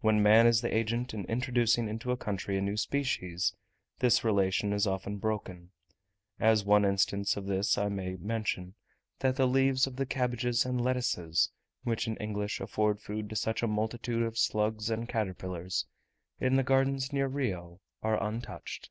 When 0.00 0.22
man 0.22 0.46
is 0.46 0.60
the 0.60 0.72
agent 0.72 1.12
in 1.12 1.24
introducing 1.24 1.88
into 1.88 2.12
a 2.12 2.16
country 2.16 2.56
a 2.56 2.60
new 2.60 2.76
species, 2.76 3.52
this 3.98 4.22
relation 4.22 4.72
is 4.72 4.86
often 4.86 5.18
broken: 5.18 5.72
as 6.38 6.64
one 6.64 6.84
instance 6.84 7.36
of 7.36 7.46
this 7.46 7.76
I 7.76 7.88
may 7.88 8.14
mention, 8.14 8.76
that 9.18 9.34
the 9.34 9.48
leaves 9.48 9.88
of 9.88 9.96
the 9.96 10.06
cabbages 10.06 10.64
and 10.64 10.80
lettuces, 10.80 11.50
which 11.82 12.06
in 12.06 12.16
England 12.18 12.52
afford 12.60 13.00
food 13.00 13.28
to 13.30 13.34
such 13.34 13.60
a 13.60 13.66
multitude 13.66 14.22
of 14.22 14.38
slugs 14.38 14.88
and 14.88 15.08
caterpillars, 15.08 15.86
in 16.38 16.54
the 16.54 16.62
gardens 16.62 17.12
near 17.12 17.26
Rio 17.26 17.80
are 18.04 18.22
untouched. 18.22 18.90